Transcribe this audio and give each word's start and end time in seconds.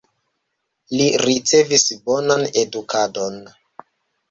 Li 0.99 1.05
ricevis 1.25 1.85
bonan 2.09 2.49
edukadon. 2.65 3.39